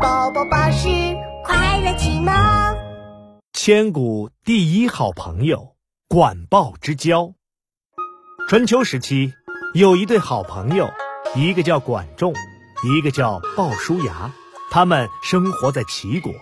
[0.00, 0.88] 宝宝巴士
[1.44, 2.32] 快乐启蒙。
[3.52, 5.76] 千古第一好朋友，
[6.08, 7.34] 管鲍之交。
[8.48, 9.32] 春秋时期，
[9.74, 10.90] 有一对好朋友，
[11.36, 12.32] 一个叫管仲，
[12.84, 14.32] 一个叫鲍叔牙。
[14.70, 16.32] 他们生活在齐国。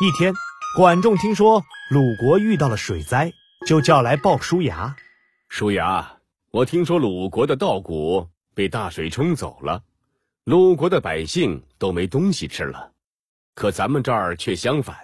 [0.00, 0.34] 一天，
[0.76, 3.30] 管仲听说鲁国遇到了水灾，
[3.66, 4.96] 就叫来鲍叔牙。
[5.48, 6.16] 叔牙，
[6.50, 9.82] 我听说鲁国的稻谷被大水冲走了，
[10.44, 12.92] 鲁国的百姓都没东西吃了。
[13.54, 14.96] 可咱们这儿却相反，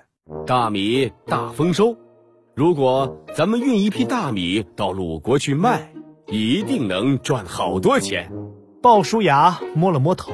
[0.47, 1.95] 大米大丰收。
[2.55, 5.93] 如果咱们运一批大米到鲁国去卖，
[6.27, 8.33] 一定能赚好多钱。
[8.81, 10.33] 鲍叔牙摸了摸头。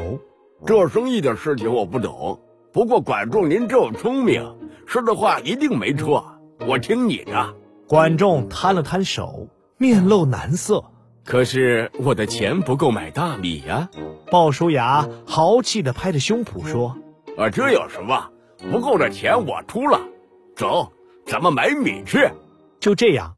[0.65, 2.41] 做生意的事情我不懂，
[2.73, 6.39] 不过管仲您这么聪明，说的话一定没错，
[6.69, 7.57] 我听你的。
[7.89, 10.85] 管仲摊了摊手，面露难色。
[11.27, 13.91] 可是我的钱不够买大米呀！
[14.31, 16.97] 鲍叔牙豪气地拍着胸脯说
[17.37, 18.31] ：“啊，这有什么？
[18.71, 20.01] 不够的钱我出了。
[20.55, 20.93] 走，
[21.27, 22.31] 咱们买米去。”
[22.81, 23.37] 就这样，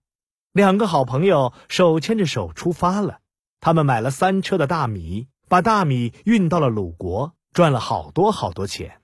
[0.53, 3.19] 两个好朋友手牵着手出发了。
[3.61, 5.27] 他们买了三车的大米。
[5.50, 9.00] 把大米运到了鲁国，赚了好多好多钱。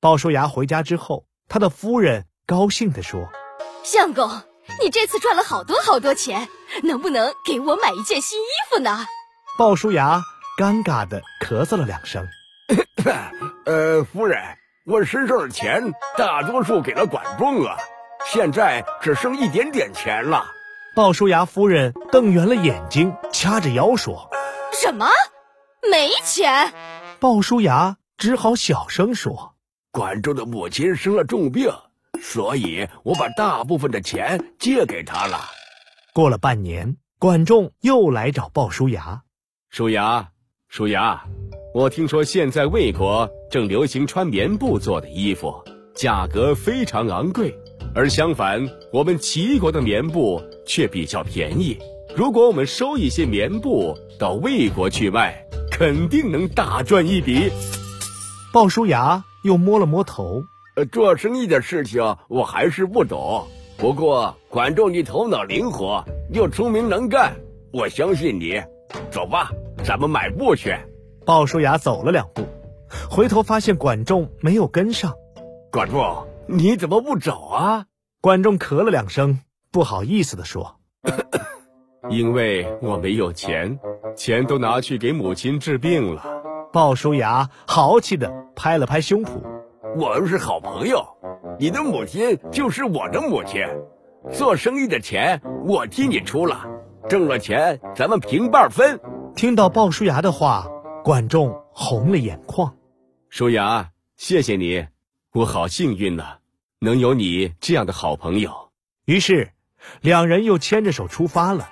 [0.00, 3.28] 鲍叔牙回家之后，他的夫人高兴地说
[3.82, 4.30] ：“相公，
[4.80, 6.48] 你这次赚了好多好多钱，
[6.82, 9.06] 能不能给我买一件新衣服呢？”
[9.58, 10.22] 鲍叔牙
[10.58, 12.26] 尴尬的咳嗽了两声：
[13.66, 14.40] “呃，夫人，
[14.86, 17.76] 我身上的钱大多数给了管仲啊，
[18.26, 20.44] 现在只剩一点点钱了。”
[20.94, 24.30] 鲍叔牙夫人瞪圆了眼睛，掐着腰说
[24.72, 25.08] ：“什么？”
[25.90, 26.72] 没钱，
[27.20, 29.54] 鲍叔牙只好小声说
[29.92, 31.72] ：“管仲的母亲生了重病，
[32.22, 35.40] 所以我把大部分的钱借给他了。”
[36.14, 39.22] 过了半年，管仲又来找鲍叔牙
[39.70, 40.30] ：“叔牙，
[40.68, 41.24] 叔牙，
[41.74, 47.54] 我听说现在魏国正流行穿棉布做的衣服，价格非常昂贵，
[47.94, 51.78] 而相反，我们齐国的棉布却比较便宜。
[52.16, 57.52] 如果我们收一些棉布到魏国去卖。”肯定能大赚一笔。
[58.52, 60.42] 鲍叔牙又摸了摸头，
[60.78, 63.48] 呃，做生意的事情我还是不懂。
[63.76, 67.34] 不过管仲你头脑灵活，又聪明能干，
[67.72, 68.62] 我相信你。
[69.10, 69.50] 走吧，
[69.82, 70.76] 咱们买布去。
[71.26, 72.46] 鲍叔牙走了两步，
[73.10, 75.12] 回头发现管仲没有跟上。
[75.72, 77.86] 管仲，你怎么不走啊？
[78.20, 79.40] 管仲咳了两声，
[79.72, 80.76] 不好意思地说。
[82.08, 83.80] 因为我没有钱，
[84.14, 86.22] 钱都拿去给母亲治病了。
[86.72, 89.42] 鲍叔牙豪气地拍了拍胸脯
[89.98, 91.04] ：“我们是好朋友，
[91.58, 93.66] 你的母亲就是我的母亲。
[94.32, 96.64] 做生意的钱我替你出了，
[97.08, 99.00] 挣了钱咱们平半分。”
[99.34, 100.68] 听到鲍叔牙的话，
[101.02, 102.76] 管仲红了眼眶。
[103.28, 104.86] 叔牙，谢谢你，
[105.32, 106.36] 我好幸运呐，
[106.78, 108.70] 能有你这样的好朋友。
[109.04, 109.50] 于是，
[110.00, 111.68] 两人又牵着手出发了。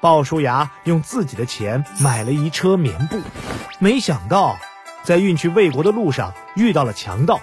[0.00, 3.18] 鲍叔牙用自己的钱买了一车棉布，
[3.80, 4.54] 没想到
[5.02, 7.40] 在运去魏国的路上遇到了强盗，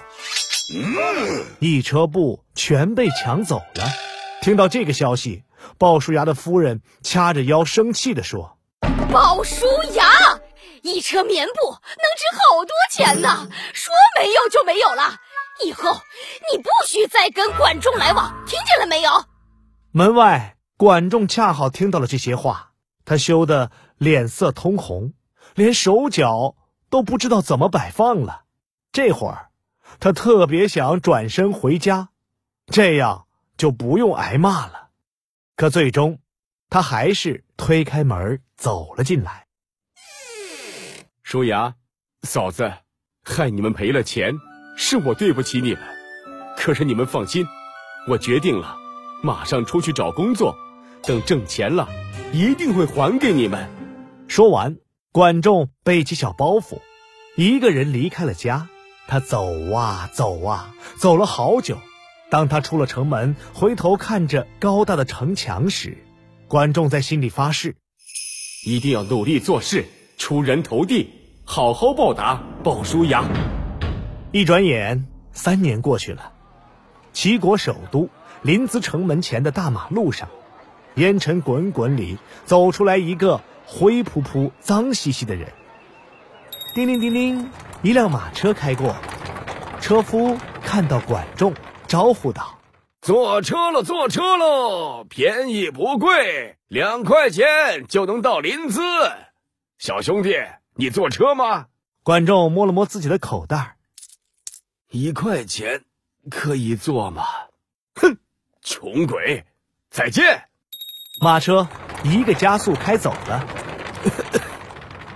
[1.58, 3.84] 一车布全被抢走了。
[4.40, 5.44] 听到这个消息，
[5.78, 8.58] 鲍叔牙的夫人掐着腰生气地说
[9.12, 10.04] ：“鲍叔牙，
[10.82, 15.16] 一车棉布能值好多钱呢，说没有就没有了。
[15.64, 15.92] 以后
[16.50, 19.10] 你不许再跟管仲来往，听见了没有？”
[19.92, 20.56] 门外。
[20.78, 22.72] 管仲恰好听到了这些话，
[23.04, 25.12] 他羞得脸色通红，
[25.54, 26.56] 连手脚
[26.90, 28.42] 都不知道怎么摆放了。
[28.90, 29.50] 这会儿，
[30.00, 32.10] 他特别想转身回家，
[32.66, 33.26] 这样
[33.56, 34.88] 就不用挨骂了。
[35.56, 36.18] 可最终，
[36.70, 39.46] 他还是推开门走了进来。
[41.22, 41.74] 舒雅，
[42.22, 42.72] 嫂子，
[43.22, 44.34] 害你们赔了钱，
[44.76, 45.80] 是我对不起你们。
[46.56, 47.46] 可是你们放心，
[48.08, 48.76] 我决定了，
[49.22, 50.56] 马上出去找工作。
[51.04, 51.88] 等挣钱了，
[52.32, 53.68] 一定会还给你们。
[54.28, 54.76] 说完，
[55.10, 56.78] 管仲背起小包袱，
[57.36, 58.68] 一个人离开了家。
[59.06, 61.78] 他走啊走啊，走了好久。
[62.30, 65.98] 当他出了城门，回头看着高大的城墙时，
[66.48, 67.76] 管仲在心里发誓：
[68.64, 69.84] 一定要努力做事，
[70.16, 71.10] 出人头地，
[71.44, 73.24] 好好报答鲍叔牙。
[74.30, 76.32] 一转眼，三年过去了。
[77.12, 78.08] 齐国首都
[78.40, 80.28] 临淄城门前的大马路上。
[80.94, 85.52] 烟尘滚滚里，走出来一个灰扑扑、脏兮兮的人。
[86.74, 87.50] 叮铃叮铃，
[87.82, 88.94] 一辆马车开过，
[89.80, 91.52] 车夫看到管仲，
[91.88, 92.56] 招呼道
[93.02, 95.04] ：“坐车了，坐车喽！
[95.10, 98.80] 便宜不贵，两块钱就能到临淄。
[99.78, 100.36] 小兄弟，
[100.76, 101.66] 你坐车吗？”
[102.04, 103.76] 管仲摸了摸自己的口袋，
[104.90, 105.82] 一块钱
[106.30, 107.24] 可以坐吗？
[107.96, 108.16] 哼，
[108.62, 109.44] 穷鬼，
[109.90, 110.44] 再见！
[111.20, 111.66] 马车
[112.04, 113.44] 一个加速开走了。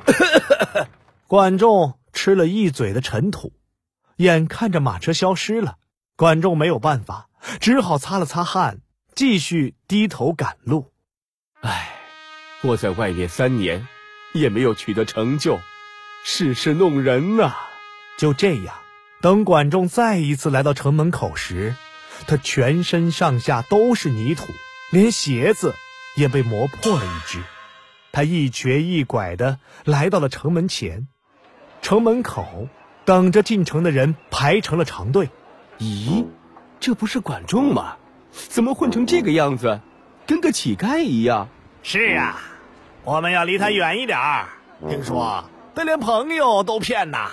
[1.28, 3.52] 管仲吃了一嘴的尘土，
[4.16, 5.76] 眼看着马车消失了，
[6.16, 7.28] 管仲没有办法，
[7.60, 8.80] 只好擦了擦汗，
[9.14, 10.90] 继续低头赶路。
[11.60, 11.88] 唉，
[12.62, 13.86] 我在外面三年，
[14.32, 15.60] 也没有取得成就，
[16.24, 17.54] 世事弄人呐。
[18.18, 18.74] 就这样，
[19.22, 21.76] 等管仲再一次来到城门口时，
[22.26, 24.48] 他全身上下都是泥土，
[24.90, 25.76] 连鞋子
[26.16, 27.40] 也被磨破了一只。
[28.10, 31.06] 他一瘸一拐的来到了城门前，
[31.86, 32.66] 城门口
[33.04, 35.30] 等着进城的人排成了长队。
[35.78, 36.26] 咦，
[36.80, 37.94] 这不是管仲吗？
[38.32, 39.80] 怎么混成这个样子，
[40.26, 41.48] 跟个乞丐一样？
[41.84, 42.40] 是啊，
[43.04, 44.48] 我们要离他远一点儿。
[44.88, 45.44] 听说
[45.76, 47.30] 他连朋友都骗呐。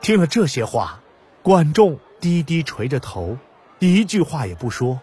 [0.00, 0.98] 听了这些话，
[1.42, 3.38] 管仲低低垂着头，
[3.78, 4.98] 一句话也不说。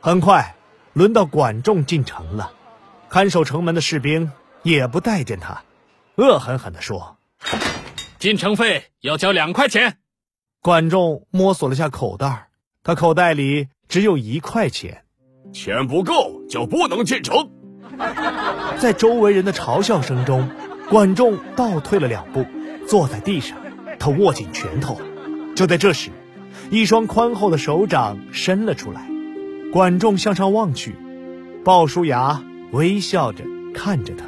[0.00, 0.54] 很快，
[0.92, 2.52] 轮到管仲进城了。
[3.08, 4.30] 看守城门的士兵
[4.62, 5.64] 也不待见他，
[6.14, 7.16] 恶狠狠地说
[8.20, 9.96] ：“进城费要交两块钱。”
[10.60, 12.50] 管仲摸索了下口袋，
[12.84, 15.04] 他口袋里只有一块钱。
[15.54, 17.50] 钱不够就不能进城。
[18.78, 20.50] 在周围人的嘲笑声中，
[20.90, 22.44] 管仲倒退了两步，
[22.86, 23.56] 坐在地上。
[23.98, 25.00] 他握紧拳头。
[25.56, 26.10] 就在这时，
[26.70, 29.08] 一双宽厚的手掌伸了出来。
[29.72, 30.94] 管仲向上望去，
[31.64, 32.42] 鲍叔牙
[32.72, 33.44] 微笑着
[33.74, 34.26] 看着他。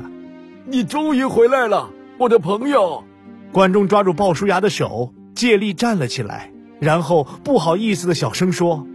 [0.66, 3.04] 你终于回来了，我的朋友。
[3.52, 6.50] 管仲抓住鲍叔牙的手，借力站了起来，
[6.80, 8.86] 然后不好意思的小声说：“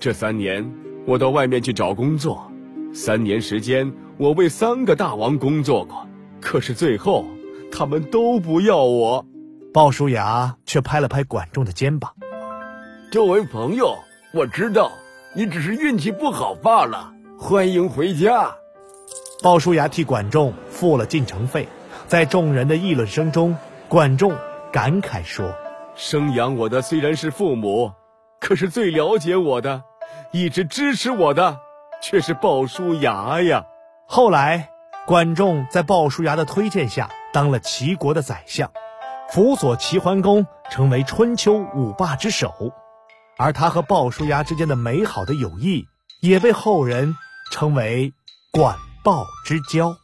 [0.00, 0.68] 这三年
[1.06, 2.50] 我到外面去找工作，
[2.92, 6.04] 三年时间我为三个大王工作过，
[6.40, 7.24] 可是最后
[7.70, 9.24] 他们都不要我。”
[9.72, 12.12] 鲍叔牙却拍了拍管仲的肩膀
[13.12, 13.96] ：“这位朋友，
[14.34, 14.90] 我知道
[15.36, 17.12] 你只是运气不好罢了。
[17.38, 18.50] 欢迎回家。”
[19.44, 21.68] 鲍叔牙替管仲付了进城费，
[22.08, 23.56] 在众人的议论声中，
[23.92, 24.34] 管仲
[24.72, 25.54] 感慨说
[25.94, 27.92] ：“生养我的虽然是父母，
[28.40, 29.82] 可是最了解我的，
[30.30, 31.58] 一直支持我的，
[32.02, 33.66] 却是鲍叔牙呀。”
[34.08, 34.70] 后来，
[35.06, 38.70] 管仲在鲍叔牙的推荐下，当了齐国的宰相。
[39.28, 42.72] 辅佐齐桓公成为春秋五霸之首，
[43.36, 45.86] 而他和鲍叔牙之间的美好的友谊，
[46.22, 47.14] 也被后人
[47.50, 48.14] 称为
[48.54, 48.74] “管
[49.04, 49.94] 鲍之交”。